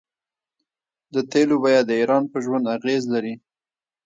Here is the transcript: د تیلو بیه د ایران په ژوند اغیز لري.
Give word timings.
د 1.13 1.15
تیلو 1.31 1.55
بیه 1.63 1.81
د 1.85 1.91
ایران 2.01 2.23
په 2.31 2.37
ژوند 2.45 2.65
اغیز 2.77 3.03
لري. 3.13 3.33